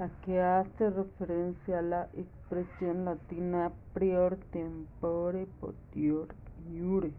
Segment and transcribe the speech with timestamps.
[0.00, 6.28] ¿A qué hace referencia la expresión latina prior tempore potior
[6.72, 7.12] iure?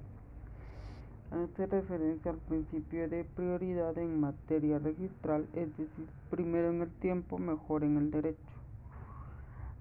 [1.30, 7.38] Hace referencia al principio de prioridad en materia registral, es decir, primero en el tiempo,
[7.38, 8.40] mejor en el derecho.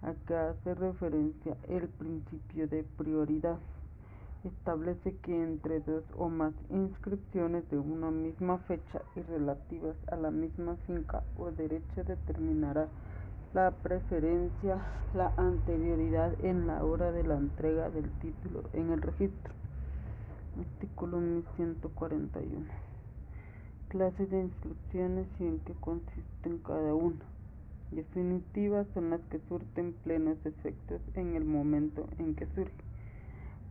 [0.02, 3.56] ¿A qué hace referencia el principio de prioridad?
[4.44, 10.30] Establece que entre dos o más inscripciones de una misma fecha y relativas a la
[10.30, 12.88] misma finca o derecho determinará
[13.52, 14.78] la preferencia,
[15.14, 19.52] la anterioridad en la hora de la entrega del título en el registro.
[20.58, 22.66] Artículo 1141.
[23.88, 27.24] Clases de inscripciones y en qué consisten cada una.
[27.90, 32.89] Definitivas son las que surten plenos efectos en el momento en que surgen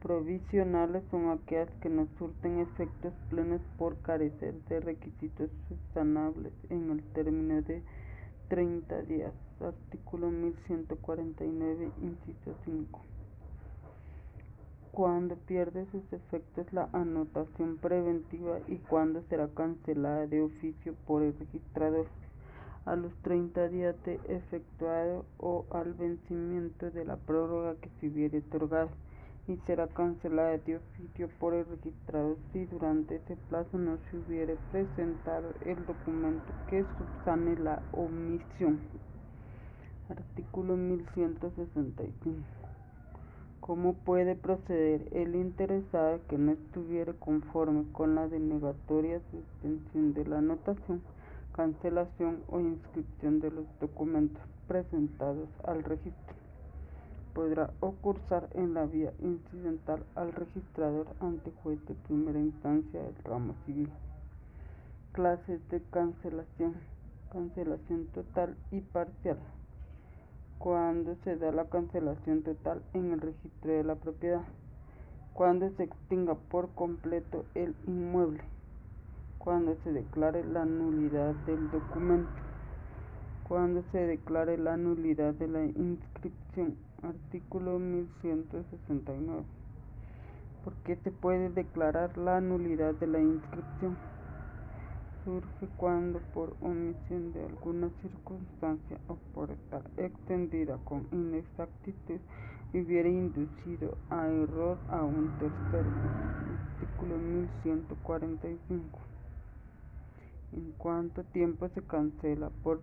[0.01, 7.03] provisionales son aquellas que no surten efectos plenos por carecer de requisitos subsanables en el
[7.13, 7.83] término de
[8.47, 9.33] 30 días.
[9.59, 13.01] Artículo 1149, inciso 5.
[14.91, 21.37] Cuando pierde sus efectos la anotación preventiva y cuando será cancelada de oficio por el
[21.37, 22.07] registrador
[22.85, 28.39] a los 30 días de efectuado o al vencimiento de la prórroga que se hubiere
[28.39, 28.89] otorgado
[29.49, 34.57] y será cancelada de oficio por el registrado si durante ese plazo no se hubiere
[34.71, 38.79] presentado el documento que subsane la omisión.
[40.07, 42.37] Artículo 1165.
[43.59, 50.37] ¿Cómo puede proceder el interesado que no estuviere conforme con la denegatoria, suspensión de la
[50.37, 51.01] anotación,
[51.55, 56.38] cancelación o inscripción de los documentos presentados al registro?
[57.39, 63.55] Podrá ocursar en la vía incidental al registrador ante juez de primera instancia del ramo
[63.65, 63.89] civil.
[65.13, 66.73] Clases de cancelación.
[67.31, 69.37] Cancelación total y parcial.
[70.57, 74.41] Cuando se da la cancelación total en el registro de la propiedad.
[75.33, 78.43] Cuando se extinga por completo el inmueble.
[79.37, 82.29] Cuando se declare la nulidad del documento.
[83.47, 89.43] Cuando se declare la nulidad de la inscripción Artículo 1169.
[90.65, 93.97] ¿Por qué se puede declarar la nulidad de la inscripción?
[95.23, 102.19] Surge cuando por omisión de alguna circunstancia o por estar extendida con inexactitud
[102.73, 105.89] hubiera inducido a error a un tercero.
[106.81, 108.99] Artículo 1145.
[110.51, 112.81] ¿En cuánto tiempo se cancela por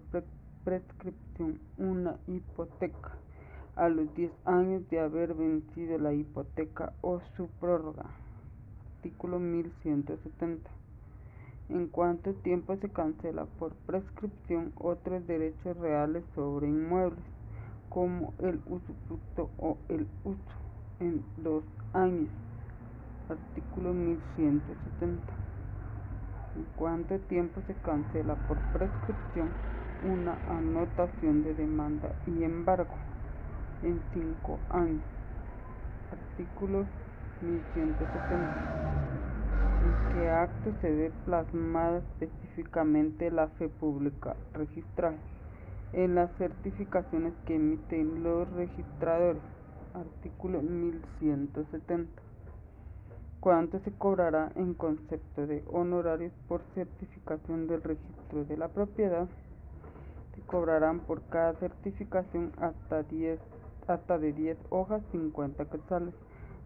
[0.65, 3.26] prescripción una hipoteca?
[3.77, 8.07] A los 10 años de haber vencido la hipoteca o su prórroga.
[8.97, 10.71] Artículo 1170.
[11.69, 17.23] En cuánto tiempo se cancela por prescripción otros derechos reales sobre inmuebles,
[17.91, 20.41] como el usufructo o el uso,
[21.01, 21.63] en dos
[21.93, 22.31] años.
[23.29, 25.23] Artículo 1170.
[26.57, 29.51] En cuánto tiempo se cancela por prescripción
[30.11, 32.95] una anotación de demanda y embargo
[33.83, 35.03] en cinco años.
[36.11, 36.87] Artículo
[37.41, 38.97] 1170.
[39.85, 45.17] ¿En qué acto se ve plasmada específicamente la fe pública registral?
[45.93, 49.43] En las certificaciones que emiten los registradores.
[49.95, 52.23] Artículo 1170.
[53.41, 59.29] ¿Cuánto se cobrará en concepto de honorarios por certificación del registro de la propiedad?
[60.35, 63.39] Se cobrarán por cada certificación hasta 10
[63.89, 66.15] hasta de 10 hojas 50 quetzales,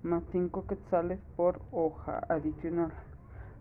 [0.02, 2.92] más 5 quetzales por hoja adicional.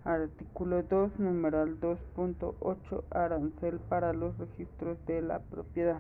[0.05, 5.99] Artículo 2, numeral 2.8, arancel para los registros de la propiedad.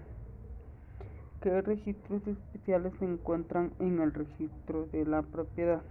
[1.41, 5.81] ¿Qué registros especiales se encuentran en el registro de la propiedad?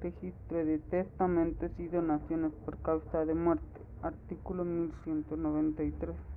[0.00, 3.80] Registro de testamentos y donaciones por causa de muerte.
[4.02, 6.33] Artículo 1193.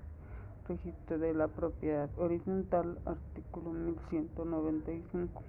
[0.68, 5.42] Registro de la propiedad horizontal, artículo 1195.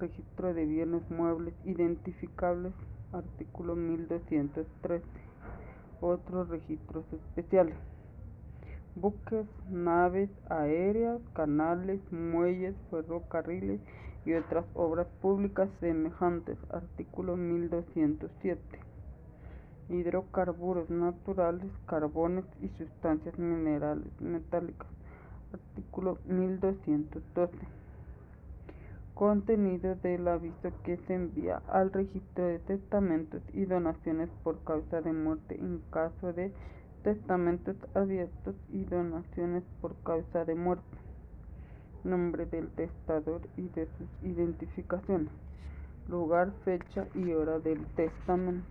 [0.00, 2.72] Registro de bienes muebles identificables,
[3.12, 5.04] artículo 1213.
[6.00, 7.76] Otros registros especiales.
[8.94, 13.82] Buques, naves aéreas, canales, muelles, ferrocarriles
[14.24, 18.85] y otras obras públicas semejantes, artículo 1207
[19.88, 24.88] hidrocarburos naturales, carbones y sustancias minerales metálicas.
[25.52, 27.56] Artículo 1212.
[29.14, 35.12] Contenido del aviso que se envía al registro de testamentos y donaciones por causa de
[35.12, 36.52] muerte en caso de
[37.02, 40.98] testamentos abiertos y donaciones por causa de muerte,
[42.04, 45.30] nombre del testador y de sus identificaciones,
[46.08, 48.66] lugar, fecha y hora del testamento,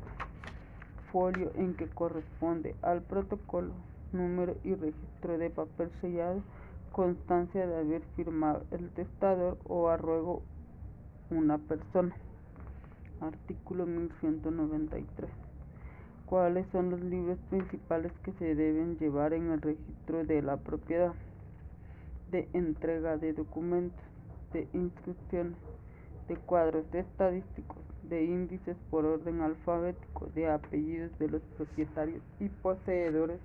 [1.15, 3.71] folio en que corresponde al protocolo,
[4.11, 6.41] número y registro de papel sellado,
[6.91, 10.41] constancia de haber firmado el testador o a ruego
[11.29, 12.13] una persona.
[13.21, 15.29] Artículo 1193.
[16.25, 21.13] ¿Cuáles son los libros principales que se deben llevar en el registro de la propiedad?
[22.29, 24.03] De entrega de documentos,
[24.51, 25.57] de inscripciones,
[26.27, 33.39] de cuadros estadísticos, de índices por orden alfabético, de apellidos de los propietarios y poseedores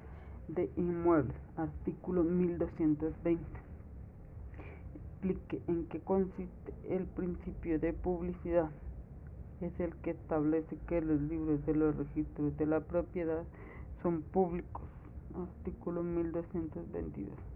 [0.49, 1.37] de inmuebles.
[1.57, 3.43] Artículo 1220.
[4.95, 8.71] Explique en qué consiste el principio de publicidad
[9.61, 13.45] es el que establece que los libros de los registros de la propiedad
[14.03, 14.83] son públicos.
[15.35, 17.50] Artículo 1222.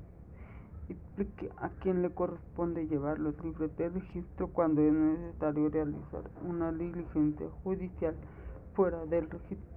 [0.88, 6.72] Explique a quién le corresponde llevar los libros de registro cuando es necesario realizar una
[6.72, 8.14] diligencia judicial
[8.74, 9.74] fuera del registro.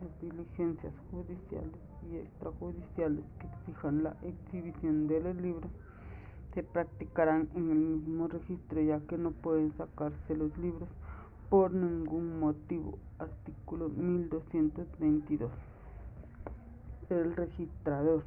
[0.00, 1.74] Las diligencias judiciales
[2.08, 5.70] y extrajudiciales que exijan la exhibición de los libros
[6.54, 10.88] se practicarán en el mismo registro ya que no pueden sacarse los libros
[11.50, 12.98] por ningún motivo.
[13.18, 15.50] Artículo 1222.
[17.10, 18.22] El registrador.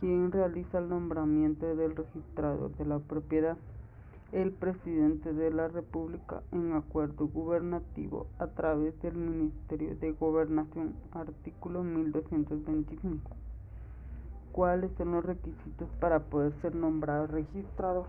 [0.00, 3.58] ¿Quién realiza el nombramiento del registrador de la propiedad?
[4.32, 10.94] El presidente de la República en acuerdo gubernativo a través del Ministerio de Gobernación.
[11.12, 13.30] Artículo 1225.
[14.52, 18.06] ¿Cuáles son los requisitos para poder ser nombrado registrador?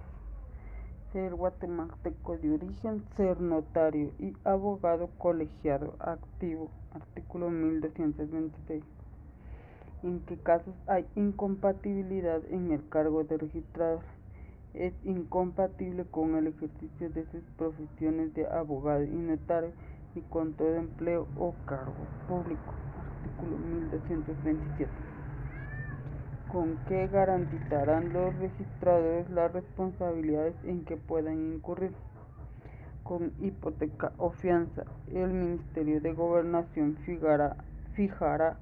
[1.11, 6.69] ser guatemalteco de origen, ser notario y abogado colegiado activo.
[6.93, 9.00] Artículo 1226.
[10.03, 14.03] ¿En qué casos hay incompatibilidad en el cargo de registrador?
[14.73, 19.71] Es incompatible con el ejercicio de sus profesiones de abogado y notario
[20.15, 21.93] y con todo empleo o cargo
[22.27, 22.73] público.
[23.21, 25.11] Artículo 1227
[26.51, 31.93] con que garantizarán los registradores las responsabilidades en que puedan incurrir.
[33.03, 34.83] Con hipoteca o fianza,
[35.13, 37.55] el Ministerio de Gobernación fijará,
[37.93, 38.57] fijará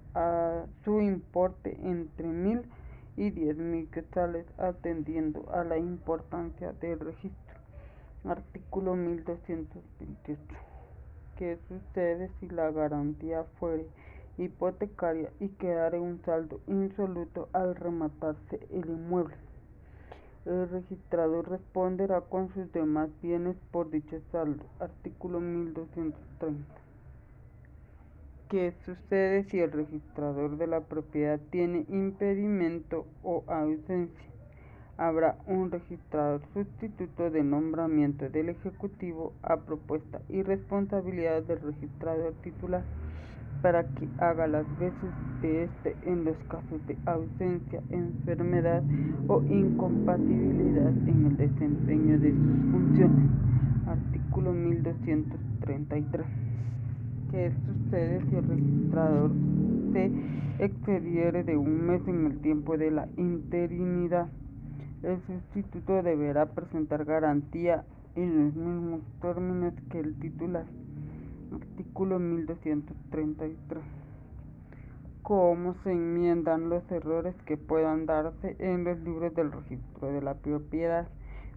[0.84, 2.62] su importe entre mil
[3.18, 7.60] y diez mil quetzales atendiendo a la importancia del registro.
[8.26, 10.42] Artículo 1228.
[11.38, 13.88] ¿Qué sucede si la garantía fuere
[14.44, 19.36] hipotecaria y quedar en un saldo insoluto al rematarse el inmueble.
[20.46, 24.64] El registrador responderá con sus demás bienes por dicho saldo.
[24.80, 26.89] Artículo 1230.
[28.50, 34.28] ¿Qué sucede si el registrador de la propiedad tiene impedimento o ausencia?
[34.98, 42.82] Habrá un registrador sustituto de nombramiento del Ejecutivo a propuesta y responsabilidad del registrador titular
[43.62, 45.12] para que haga las veces
[45.44, 48.82] de este en los casos de ausencia, enfermedad
[49.28, 53.30] o incompatibilidad en el desempeño de sus funciones.
[53.86, 56.26] Artículo 1233.
[57.32, 59.32] ¿Qué sucede si el registrador
[59.94, 60.12] se
[60.58, 64.30] excediere de un mes en el tiempo de la interinidad?
[65.04, 70.66] El sustituto deberá presentar garantía en los mismos términos que el titular.
[71.54, 73.84] Artículo 1233.
[75.22, 80.34] ¿Cómo se enmiendan los errores que puedan darse en los libros del registro de la
[80.34, 81.08] propiedad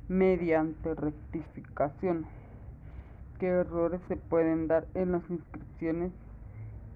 [0.07, 2.27] mediante rectificación?
[3.43, 6.13] ¿Qué errores se pueden dar en las inscripciones?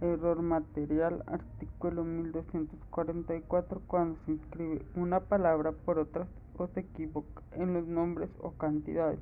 [0.00, 7.75] Error material, artículo 1244, cuando se inscribe una palabra por otra o se equivoca en
[7.75, 9.19] los nombres o cantidades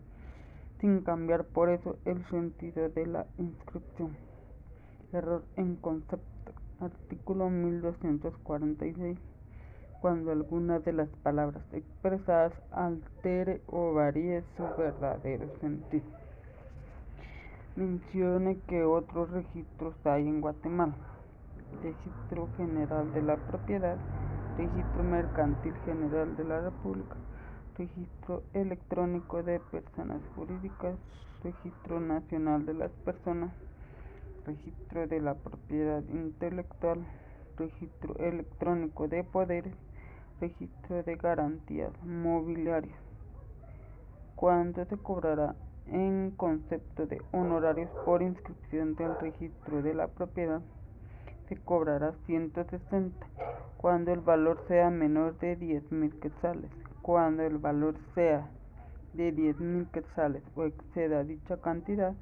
[0.83, 4.15] sin cambiar por eso el sentido de la inscripción.
[5.15, 6.53] Error en concepto.
[6.79, 9.19] Artículo 1246.
[10.03, 16.24] Cuando alguna de las palabras expresadas altere o varíe su verdadero sentido.
[17.77, 20.95] Mencione que otros registros hay en Guatemala.
[21.83, 23.97] Registro General de la Propiedad,
[24.57, 27.17] Registro Mercantil General de la República,
[27.77, 30.95] Registro Electrónico de Personas Jurídicas,
[31.43, 33.51] Registro Nacional de las Personas,
[34.47, 37.05] Registro de la Propiedad Intelectual,
[37.57, 39.75] Registro Electrónico de Poderes,
[40.41, 43.01] Registro de Garantías Mobiliarias.
[44.37, 50.63] ¿Cuánto se cobrará en concepto de honorarios por inscripción del registro de la propiedad?
[51.49, 53.27] se cobrará 160
[53.77, 56.71] cuando el valor sea menor de 10.000 quetzales.
[57.03, 58.49] Cuando el valor sea
[59.13, 62.15] de 10.000 quetzales o exceda dicha cantidad,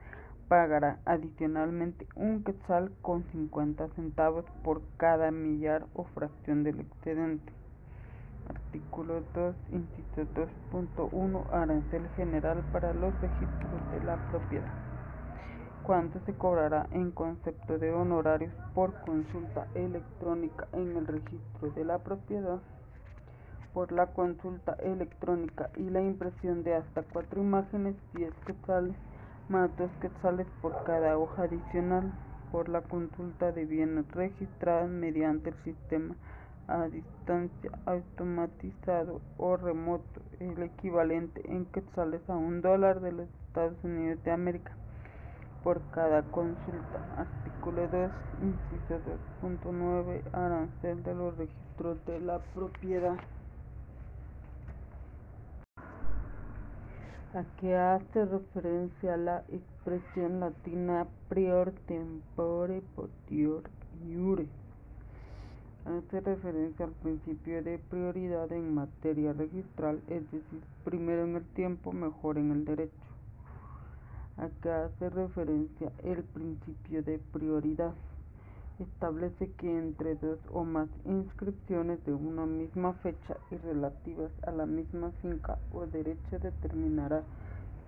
[0.48, 7.52] pagará adicionalmente un quetzal con 50 centavos por cada millar o fracción del excedente.
[8.48, 14.72] Artículo 2, inciso 2.1, arancel general para los registros de la propiedad.
[15.82, 21.98] ¿Cuánto se cobrará en concepto de honorarios por consulta electrónica en el registro de la
[21.98, 22.60] propiedad?
[23.74, 28.96] Por la consulta electrónica y la impresión de hasta cuatro imágenes, 10 quetzales
[29.48, 32.12] más 2 quetzales por cada hoja adicional
[32.52, 36.14] por la consulta de bienes registrados mediante el sistema
[36.72, 43.76] a distancia automatizado o remoto, el equivalente en quetzales a un dólar de los Estados
[43.84, 44.72] Unidos de América
[45.62, 46.98] por cada consulta.
[47.18, 48.10] Artículo 2,
[48.42, 49.00] inciso
[49.42, 53.16] 2.9, arancel de los registros de la propiedad.
[57.34, 63.62] ¿A qué hace referencia la expresión latina prior tempore potior
[64.06, 64.61] iure?
[65.84, 71.92] Hace referencia al principio de prioridad en materia registral, es decir, primero en el tiempo,
[71.92, 72.92] mejor en el derecho.
[74.36, 77.94] ¿A qué hace referencia el principio de prioridad?
[78.78, 84.66] establece que entre dos o más inscripciones de una misma fecha y relativas a la
[84.66, 87.22] misma finca o derecho determinará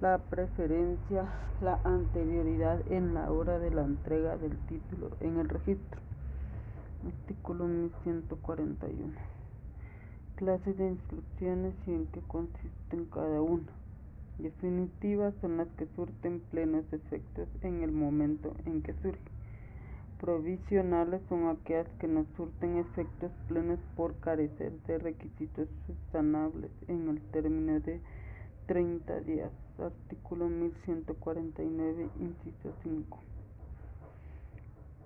[0.00, 1.24] la preferencia,
[1.60, 6.00] la anterioridad en la hora de la entrega del título en el registro.
[7.06, 9.12] Artículo 1141.
[10.36, 13.72] Clases de inscripciones y en qué consisten cada una.
[14.38, 19.34] Definitivas son las que surten plenos efectos en el momento en que surgen
[20.24, 27.20] provisionales son aquellas que no surten efectos plenos por carecer de requisitos subsanables en el
[27.30, 28.00] término de
[28.66, 29.50] 30 días.
[29.78, 33.33] Artículo 1149, inciso 5.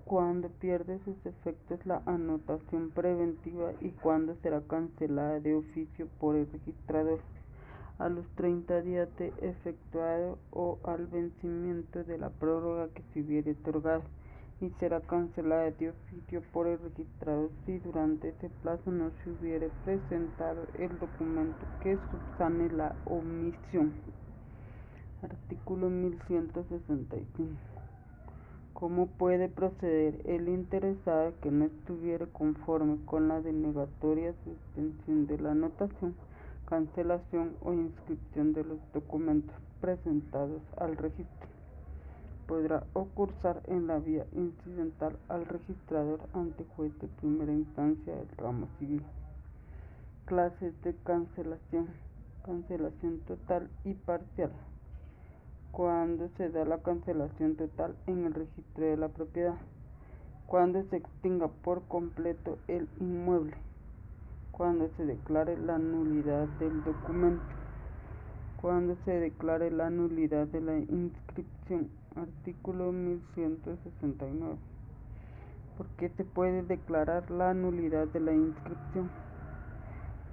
[0.09, 6.51] Cuando pierde sus efectos la anotación preventiva y cuando será cancelada de oficio por el
[6.51, 7.19] registrador
[7.99, 13.51] a los 30 días de efectuado o al vencimiento de la prórroga que se hubiere
[13.51, 14.01] otorgado
[14.61, 19.69] y será cancelada de oficio por el registrado si durante ese plazo no se hubiere
[19.85, 23.93] presentado el documento que subsane la omisión.
[25.21, 27.78] Artículo 1165.
[28.79, 35.51] ¿Cómo puede proceder el interesado que no estuviere conforme con la denegatoria, suspensión de la
[35.51, 36.15] anotación,
[36.65, 41.49] cancelación o inscripción de los documentos presentados al registro?
[42.49, 48.67] podrá ocursar en la vía incidental al registrador ante juez de primera instancia del ramo
[48.79, 49.03] civil.
[50.25, 51.89] Clases de cancelación.
[52.43, 54.51] Cancelación total y parcial.
[55.71, 59.55] Cuando se da la cancelación total en el registro de la propiedad.
[60.47, 63.55] Cuando se extinga por completo el inmueble.
[64.51, 67.43] Cuando se declare la nulidad del documento.
[68.61, 74.57] Cuando se declare la nulidad de la inscripción Artículo 1169.
[75.77, 79.09] ¿Por qué se puede declarar la nulidad de la inscripción?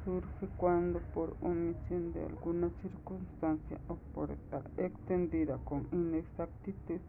[0.06, 7.00] Surge cuando por omisión de alguna circunstancia o por estar extendida con inexactitud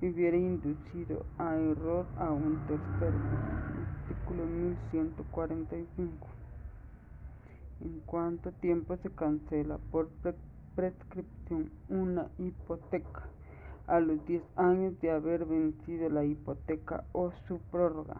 [0.00, 3.18] hubiera inducido a error a un tercero.
[4.02, 6.28] Artículo 1145.
[7.80, 10.08] ¿En cuánto tiempo se cancela por
[10.76, 13.24] prescripción una hipoteca?
[13.88, 18.16] a los 10 años de haber vencido la hipoteca o su prórroga.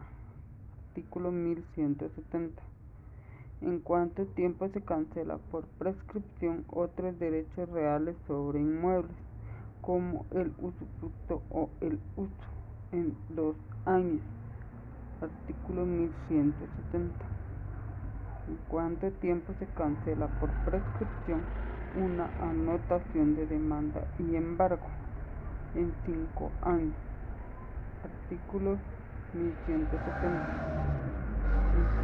[0.89, 2.74] Artículo 1170.
[3.65, 9.17] En cuánto tiempo se cancela por prescripción otros derechos reales sobre inmuebles,
[9.81, 12.29] como el usufructo o el uso,
[12.91, 13.55] en dos
[13.87, 14.21] años.
[15.19, 17.25] Artículo 1170.
[18.49, 21.41] En cuánto tiempo se cancela por prescripción
[21.95, 24.85] una anotación de demanda y embargo
[25.73, 26.93] en cinco años.
[28.03, 28.77] Artículo
[29.33, 31.14] 1170.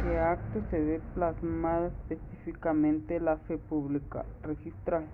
[0.02, 5.06] Qué acto se ve plasmada específicamente la fe pública registral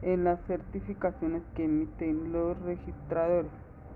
[0.00, 3.50] en las certificaciones que emiten los registradores.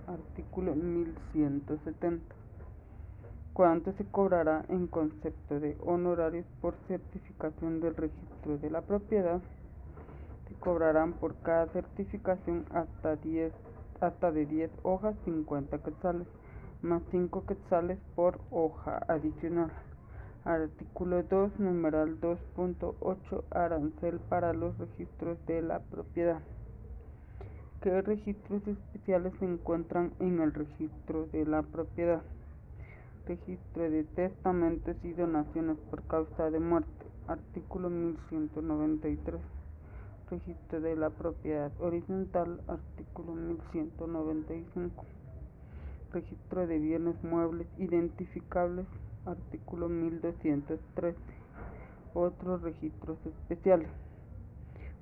[0.07, 2.35] Artículo 1170.
[3.55, 9.41] ¿Cuánto se cobrará en concepto de honorarios por certificación del registro de la propiedad?
[10.47, 13.51] Se cobrarán por cada certificación hasta 10
[14.03, 16.27] hasta de 10 hojas 50 quetzales,
[16.83, 19.71] más 5 quetzales por hoja adicional.
[20.47, 26.41] Artículo 2, numeral 2.8, arancel para los registros de la propiedad.
[27.83, 32.23] ¿Qué registros especiales se encuentran en el registro de la propiedad?
[33.27, 37.07] Registro de testamentos y donaciones por causa de muerte.
[37.27, 39.41] Artículo 1193.
[40.31, 42.61] Registro de la propiedad horizontal.
[42.69, 45.05] Artículo 1195.
[46.13, 48.87] Registro de bienes muebles identificables.
[49.27, 51.19] Artículo 1213.
[52.15, 53.89] Otros registros especiales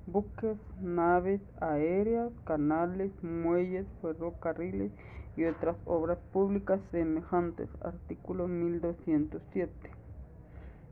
[0.07, 4.93] buques, naves aéreas, canales, muelles, ferrocarriles
[5.37, 7.69] y otras obras públicas semejantes.
[7.83, 9.73] Artículo 1207.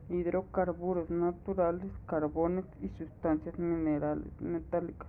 [0.09, 5.07] Hidrocarburos naturales, carbones y sustancias minerales metálicas.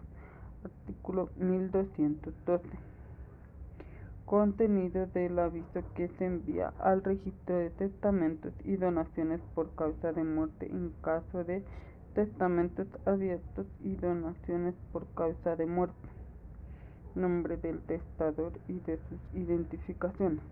[0.64, 2.93] Artículo 1212.
[4.26, 10.24] Contenido del aviso que se envía al registro de testamentos y donaciones por causa de
[10.24, 11.62] muerte en caso de
[12.14, 16.08] testamentos abiertos y donaciones por causa de muerte,
[17.14, 20.42] nombre del testador y de sus identificaciones,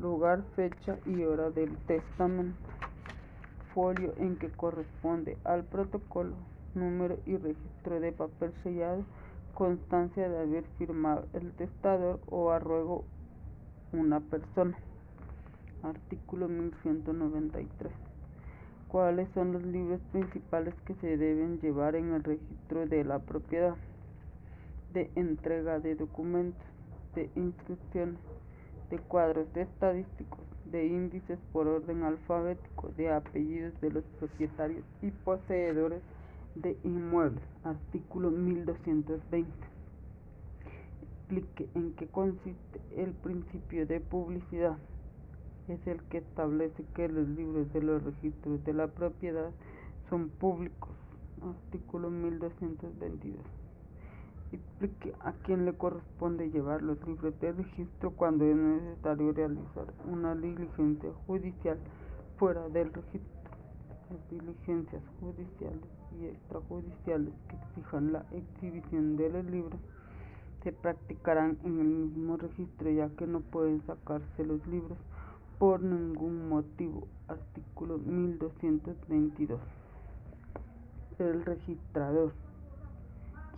[0.00, 2.56] lugar, fecha y hora del testamento,
[3.74, 6.36] folio en que corresponde al protocolo,
[6.74, 9.04] número y registro de papel sellado,
[9.54, 13.04] constancia de haber firmado el testador o a ruego
[13.92, 14.76] una persona.
[15.82, 17.92] Artículo 1193
[18.94, 23.74] cuáles son los libros principales que se deben llevar en el registro de la propiedad,
[24.92, 26.64] de entrega de documentos,
[27.16, 28.20] de instrucciones,
[28.90, 35.10] de cuadros de estadísticos, de índices por orden alfabético, de apellidos de los propietarios y
[35.10, 36.00] poseedores
[36.54, 37.44] de inmuebles.
[37.64, 39.50] Artículo 1220.
[41.02, 44.76] Explique en qué consiste el principio de publicidad
[45.68, 49.50] es el que establece que los libros de los registros de la propiedad
[50.10, 50.90] son públicos.
[51.42, 53.40] Artículo 1222.
[54.52, 60.34] Explique a quién le corresponde llevar los libros de registro cuando es necesario realizar una
[60.34, 61.78] diligencia judicial
[62.36, 63.50] fuera del registro.
[64.10, 65.82] Las diligencias judiciales
[66.20, 69.80] y extrajudiciales que exijan la exhibición de los libros
[70.64, 74.96] se practicarán en el mismo registro ya que no pueden sacarse los libros
[75.58, 77.06] por ningún motivo.
[77.28, 79.60] Artículo 1222.
[81.18, 82.32] El registrador.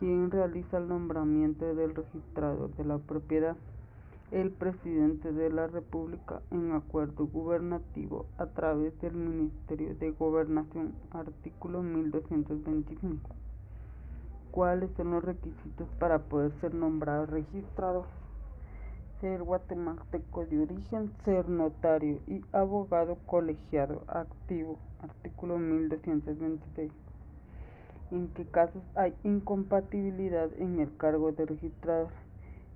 [0.01, 3.57] ¿Quién realiza el nombramiento del registrador de la propiedad?
[4.33, 10.95] El presidente de la República en acuerdo gubernativo a través del Ministerio de Gobernación.
[11.13, 13.21] Artículo 1225.
[14.51, 18.07] ¿Cuáles son los requisitos para poder ser nombrado registrador?
[19.21, 24.79] ser guatemalteco de origen, ser notario y abogado colegiado activo.
[25.01, 26.93] Artículo 1226.
[28.11, 32.26] ¿En qué casos hay incompatibilidad en el cargo de registrador?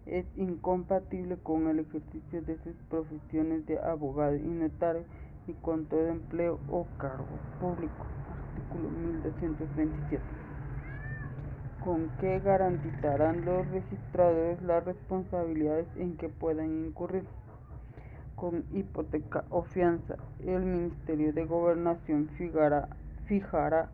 [0.07, 5.05] Es incompatible con el ejercicio de sus profesiones de abogado y notario
[5.47, 7.27] y con todo empleo o cargo
[7.61, 8.07] público.
[8.55, 10.41] Artículo 1227
[11.81, 17.25] con que garantizarán los registradores las responsabilidades en que puedan incurrir.
[18.37, 22.29] Con hipoteca o fianza, el Ministerio de Gobernación
[23.27, 23.91] fijará,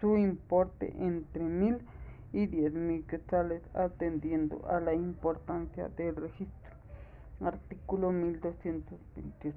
[0.00, 1.78] su importe entre mil
[2.32, 6.72] y diez mil quetzales atendiendo a la importancia del registro.
[7.40, 9.56] Artículo 1228.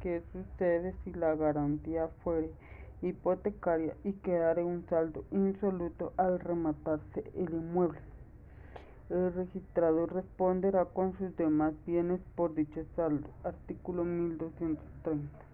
[0.00, 2.50] ¿Qué sucede si la garantía fuere
[3.02, 8.00] hipotecaria y quedar en un saldo insoluto al rematarse el inmueble.
[9.08, 13.28] El registrador responderá con sus demás bienes por dicho saldo.
[13.42, 15.49] Artículo 1230.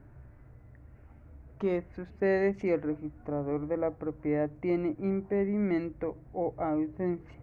[1.59, 7.40] ¿Qué sucede si el registrador de la propiedad tiene impedimento o ausencia?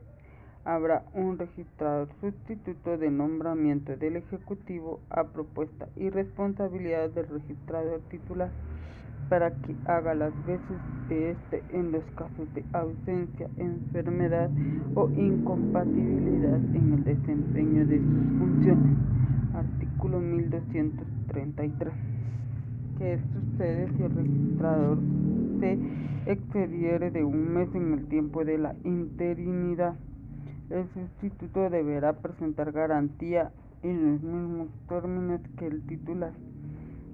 [0.66, 8.52] Habrá un registrador sustituto de nombramiento del Ejecutivo a propuesta y responsabilidad del registrador titular
[9.30, 10.78] para que haga las veces
[11.10, 14.52] de este en los casos de ausencia, enfermedad
[14.94, 18.96] o incompatibilidad en el desempeño de sus funciones.
[19.56, 21.94] Artículo 1233.
[22.98, 24.98] ¿Qué sucede si el registrador
[25.60, 25.80] se
[26.32, 29.96] excediere de un mes en el tiempo de la interinidad?
[30.70, 33.52] El sustituto deberá presentar garantía
[33.82, 36.34] en los mismos términos que el titular.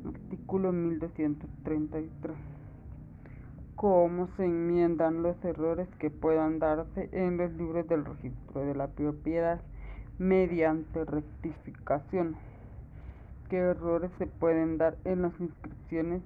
[0.05, 2.35] Artículo 1233.
[3.75, 8.87] ¿Cómo se enmiendan los errores que puedan darse en los libros del registro de la
[8.87, 9.61] propiedad
[10.17, 12.35] mediante rectificación?
[13.49, 16.21] ¿Qué errores se pueden dar en las inscripciones?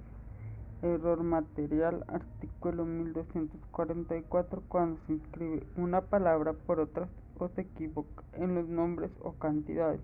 [0.82, 7.08] Error material, artículo 1244, cuando se inscribe una palabra por otra
[7.38, 10.02] o se equivoca en los nombres o cantidades,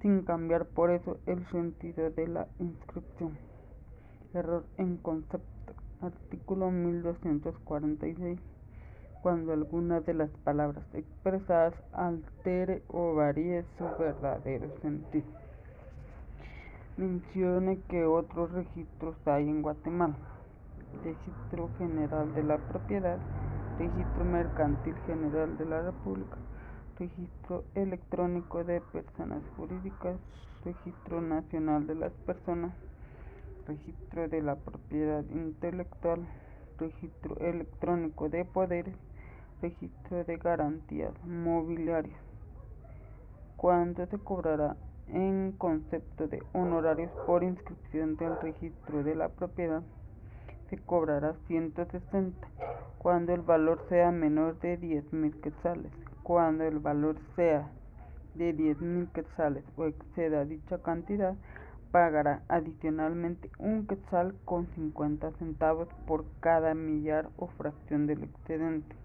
[0.00, 3.38] sin cambiar por eso el sentido de la inscripción.
[4.34, 8.40] Error en concepto, artículo 1246,
[9.22, 15.41] cuando alguna de las palabras expresadas altere o varíe su verdadero sentido.
[16.98, 20.14] Mencione que otros registros hay en Guatemala.
[21.02, 23.18] Registro General de la Propiedad,
[23.78, 26.36] Registro Mercantil General de la República,
[26.98, 30.18] Registro Electrónico de Personas Jurídicas,
[30.66, 32.74] Registro Nacional de las Personas,
[33.66, 36.20] Registro de la Propiedad Intelectual,
[36.78, 38.96] Registro Electrónico de Poderes,
[39.62, 42.20] Registro de Garantías Mobiliarias.
[43.56, 44.76] ¿Cuándo se cobrará
[45.08, 49.82] en concepto de honorarios por inscripción del registro de la propiedad
[50.70, 52.48] se cobrará 160
[52.98, 55.92] cuando el valor sea menor de 10.000 quetzales.
[56.22, 57.68] Cuando el valor sea
[58.34, 61.34] de 10.000 quetzales o exceda dicha cantidad,
[61.90, 69.01] pagará adicionalmente un quetzal con 50 centavos por cada millar o fracción del excedente.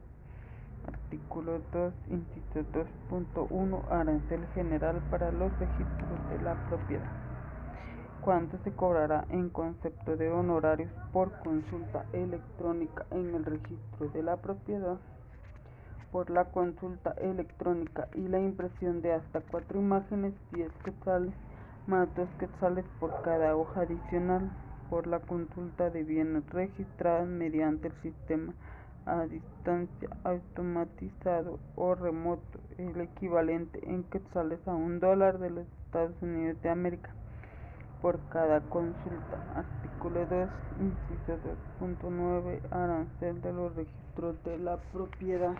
[0.87, 2.59] Artículo 2, inciso
[3.09, 7.11] 2.1, arancel general para los registros de la propiedad.
[8.21, 14.37] ¿Cuánto se cobrará en concepto de honorarios por consulta electrónica en el registro de la
[14.37, 14.97] propiedad?
[16.11, 21.33] Por la consulta electrónica y la impresión de hasta cuatro imágenes, 10 quetzales,
[21.85, 24.49] más 2 quetzales por cada hoja adicional.
[24.89, 28.53] Por la consulta de bienes registrados mediante el sistema
[29.07, 36.21] a distancia, automatizado o remoto, el equivalente en quetzales a un dólar de los Estados
[36.21, 37.11] Unidos de América
[38.01, 39.37] por cada consulta.
[39.55, 41.39] Artículo 2, inciso
[41.79, 45.55] 2.9, arancel de los registros de la propiedad.